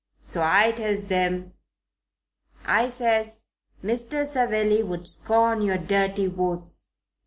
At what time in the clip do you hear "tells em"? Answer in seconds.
0.71-1.53